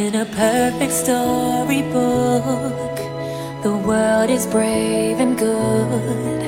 [0.00, 1.76] In a perfect storybook,
[3.62, 6.40] the world is brave and good.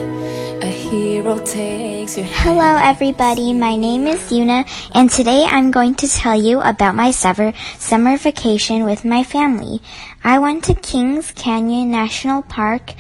[0.62, 2.58] A hero takes your hand.
[2.58, 3.52] Hello, everybody.
[3.52, 4.64] My name is Yuna,
[4.94, 9.82] and today I'm going to tell you about my summer summer vacation with my family.
[10.24, 12.94] I went to Kings Canyon National Park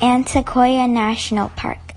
[0.00, 1.89] and Sequoia National Park.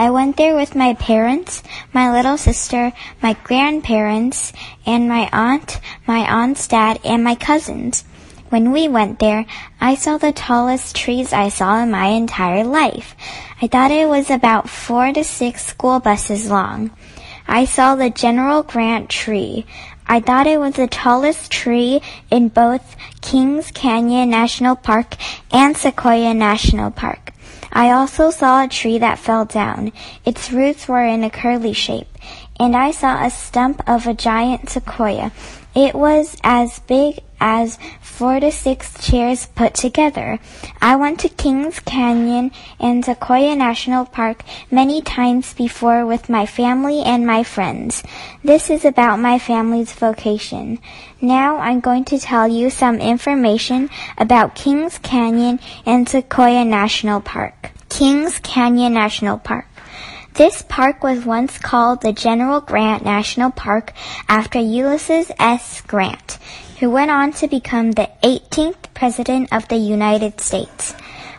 [0.00, 4.50] I went there with my parents, my little sister, my grandparents,
[4.86, 8.04] and my aunt, my aunt's dad, and my cousins.
[8.48, 9.44] When we went there,
[9.78, 13.14] I saw the tallest trees I saw in my entire life.
[13.60, 16.92] I thought it was about four to six school buses long.
[17.46, 19.66] I saw the General Grant tree.
[20.06, 25.16] I thought it was the tallest tree in both Kings Canyon National Park
[25.52, 27.29] and Sequoia National Park.
[27.72, 29.92] I also saw a tree that fell down.
[30.24, 32.08] Its roots were in a curly shape,
[32.58, 35.32] and I saw a stump of a giant sequoia.
[35.74, 40.38] It was as big as four to six chairs put together.
[40.80, 47.00] I went to Kings Canyon and Sequoia National Park many times before with my family
[47.02, 48.02] and my friends.
[48.44, 50.78] This is about my family's vocation.
[51.20, 57.72] Now I'm going to tell you some information about Kings Canyon and Sequoia National Park.
[57.88, 59.66] Kings Canyon National Park.
[60.34, 63.92] This park was once called the General Grant National Park
[64.28, 65.82] after Ulysses S.
[65.82, 66.38] Grant,
[66.78, 70.94] who went on to become the 18th President of the United States.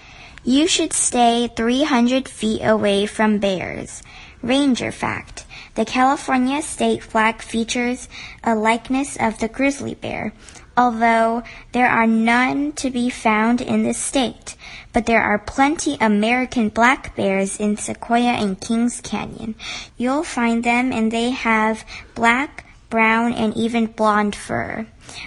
[0.45, 4.03] You should stay 300 feet away from bears.
[4.43, 5.47] Ranger fact.
[5.77, 8.06] The California state flag features
[8.45, 10.34] a likeness of the grizzly bear,
[10.77, 11.43] although
[11.73, 14.57] there are none to be found in the state.
[14.93, 19.55] But there are plenty American black bears in Sequoia and Kings Canyon.
[19.97, 24.87] You'll find them and they have black, brown, and even blonde fur.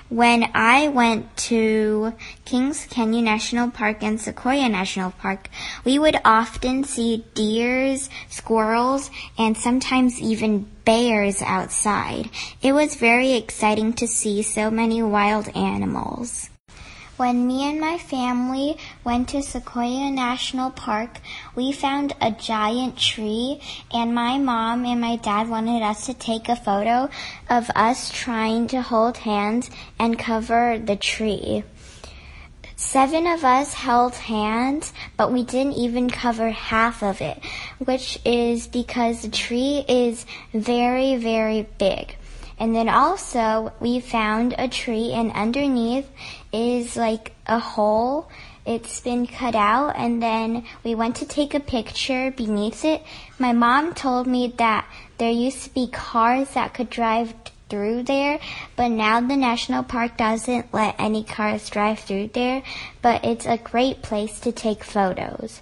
[0.09, 2.13] When I went to
[2.45, 5.49] Kings Canyon National Park and Sequoia National Park,
[5.83, 12.29] we would often see deers, squirrels, and sometimes even bears outside.
[12.61, 16.49] It was very exciting to see so many wild animals.
[17.19, 21.19] When me and my family went to Sequoia National Park,
[21.53, 23.59] we found a giant tree
[23.93, 27.09] and my mom and my dad wanted us to take a photo
[27.49, 29.69] of us trying to hold hands
[29.99, 31.65] and cover the tree.
[32.77, 37.37] Seven of us held hands, but we didn't even cover half of it,
[37.79, 42.15] which is because the tree is very, very big.
[42.59, 46.09] And then also we found a tree and underneath
[46.51, 48.29] is like a hole.
[48.65, 53.01] It's been cut out and then we went to take a picture beneath it.
[53.39, 54.85] My mom told me that
[55.17, 57.33] there used to be cars that could drive
[57.69, 58.39] through there,
[58.75, 62.63] but now the national park doesn't let any cars drive through there,
[63.01, 65.61] but it's a great place to take photos.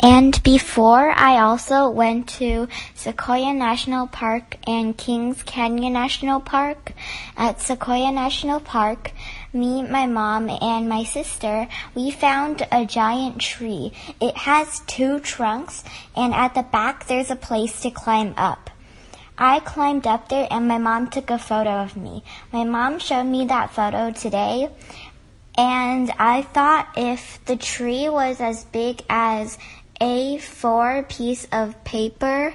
[0.00, 6.92] And before, I also went to Sequoia National Park and Kings Canyon National Park.
[7.36, 9.10] At Sequoia National Park,
[9.52, 11.66] me, my mom, and my sister,
[11.96, 13.92] we found a giant tree.
[14.20, 15.82] It has two trunks,
[16.14, 18.70] and at the back, there's a place to climb up.
[19.40, 22.24] I climbed up there and my mom took a photo of me.
[22.52, 24.68] My mom showed me that photo today
[25.58, 29.58] and I thought if the tree was as big as
[30.00, 32.54] a4 piece of paper,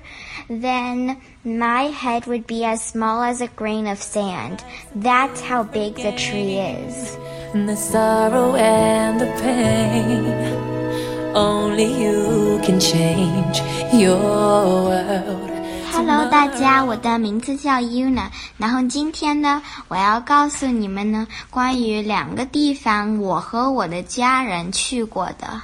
[0.50, 4.64] then my head would be as small as a grain of sand.
[4.96, 7.18] That's how big the tree is.
[7.54, 13.60] And The sorrow and the pain, only you can change
[13.94, 15.53] your world.
[15.96, 18.30] Hello，大家，我的名字叫 Yuna。
[18.58, 25.62] 然后今天呢，我要告诉你们呢，关于两个地方，我和我的家人去过的。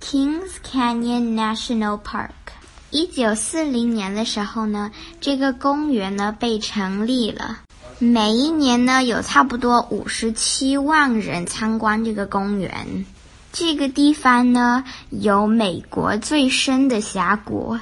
[0.00, 2.30] Kings Canyon National Park。
[2.90, 7.58] 一九四零年的时候呢，这个公园呢被成立了。
[7.98, 13.04] 每一年呢，有差不多五十七万人参观这个公园。
[13.52, 17.76] 这个地方呢，有美国最深的峡谷。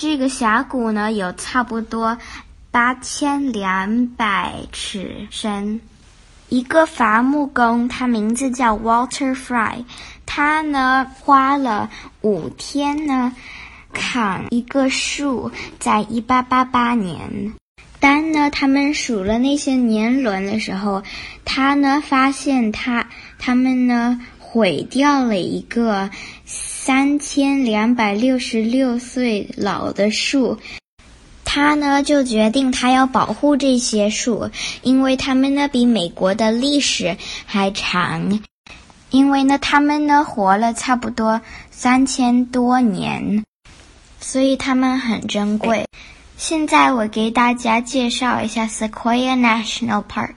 [0.00, 2.16] 这个峡谷呢，有差不多
[2.70, 5.80] 八千两百尺深。
[6.48, 9.84] 一个伐木工，他名字叫 Walter Fry，
[10.24, 11.90] 他呢花了
[12.20, 13.34] 五天呢
[13.92, 15.50] 砍一个树，
[15.80, 17.52] 在一八八八年。
[17.98, 21.02] 当呢他们数了那些年轮的时候，
[21.44, 23.04] 他呢发现他
[23.36, 26.08] 他们呢毁掉了一个。
[26.88, 30.58] 三千两百六十六岁老的树，
[31.44, 34.48] 他呢就决定他要保护这些树，
[34.80, 37.14] 因为他们呢比美国的历史
[37.44, 38.40] 还长，
[39.10, 43.44] 因为呢他们呢活了差不多三千多年，
[44.18, 45.84] 所以他们很珍贵。
[46.38, 50.32] 现在我给大家介绍一下 Sequoia National Park。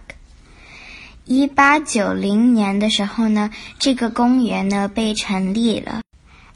[1.24, 3.50] 一八九零年的时候呢，
[3.80, 6.01] 这个公园呢被成立了。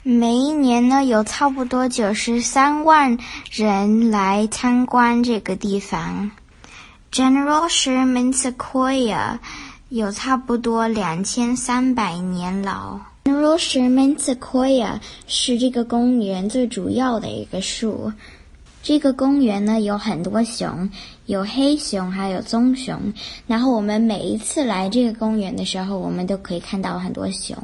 [0.08, 3.18] 每一年呢，有差不多九十三万
[3.50, 6.30] 人来参观这个地方。
[7.12, 9.40] General Sherman Sequoia
[9.90, 13.00] 有差不多两千三百年老。
[13.24, 18.14] General Sherman Sequoia 是这个公园最主要的一个树。
[18.84, 20.88] 这个公园呢有很多熊，
[21.26, 23.12] 有黑熊，还有棕熊。
[23.48, 27.58] 然后我们每一次来这个公园的时候，我们都可以看到很多熊。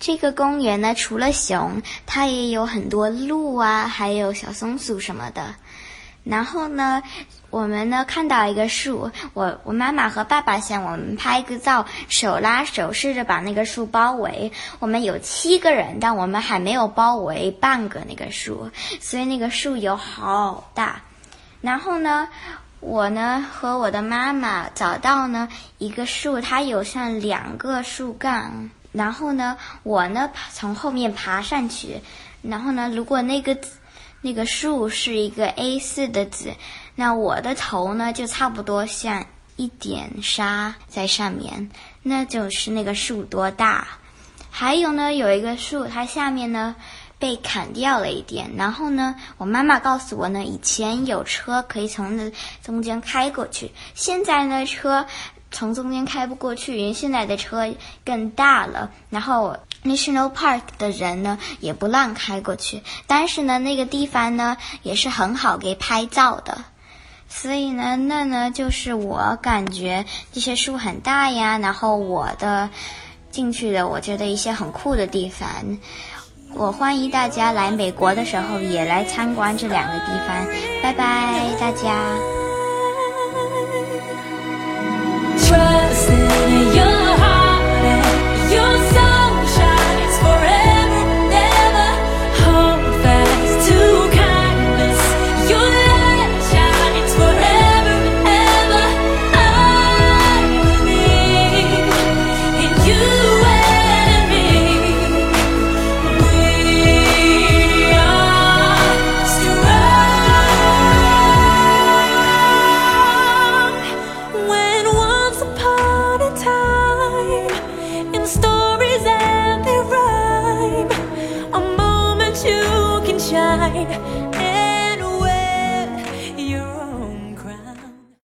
[0.00, 5.54] 这个公园呢，除了熊，它也有很多鹿啊，还有小松鼠什么的。
[6.24, 7.02] 然后呢，
[7.50, 14.52] 我们呢看到一个树，我我妈妈和爸爸想我们拍个照，手拉手试着把那个树包围。
[14.78, 18.70] 我们有七个人，但我们还没有包围半个那个树，
[19.00, 21.02] 所以那个树有好大。
[21.60, 22.26] 然后呢，
[22.80, 28.70] 我呢和我的妈妈找到呢一个树，它有像两个树干。
[28.92, 32.00] 然后呢，我呢从后面爬上去，
[32.42, 33.56] 然后呢，如果那个
[34.20, 36.54] 那个树是一个 A 四的纸，
[36.96, 41.70] 那我的头呢就差不多像一点沙在上面，
[42.02, 43.86] 那就是那个树多大。
[44.50, 46.74] 还有呢，有一个树，它下面呢
[47.18, 55.06] 被砍掉了一点，然后呢，我妈妈告诉我呢，以前有车可以从那中间开过去，现在呢车。
[55.50, 57.72] 从中间开不过去，因为现在的车
[58.04, 58.90] 更大了。
[59.10, 66.64] 然后 National Park 的人呢也不让开过去，但是呢那个地方呢也是很好给拍照的。
[67.28, 72.70] 所以呢那呢就是我感觉这些树很大呀，然后我的
[73.30, 75.48] 进去的我觉得一些很酷的地方。
[76.52, 80.46] 我欢迎大家来美国的时候也来参观这两个地方。
[80.82, 82.39] 拜拜，大家。
[85.46, 85.89] try